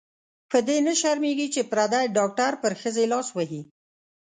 [0.51, 3.61] په دې نه شرمېږې چې پردې ډاکټر پر ښځې لاس وهي.